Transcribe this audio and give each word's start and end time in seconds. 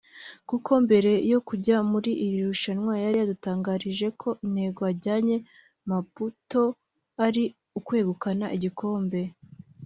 kuko 0.49 0.71
mbere 0.85 1.11
yo 1.31 1.39
kujya 1.47 1.77
muri 1.91 2.11
iri 2.25 2.39
rushanwa 2.49 2.93
yari 3.03 3.17
yadutangarije 3.21 4.07
ko 4.21 4.29
intego 4.45 4.79
ajyanye 4.91 5.37
Maputo 5.89 6.61
ari 7.25 7.43
ukwegukana 7.79 8.47
igikombe 8.57 9.21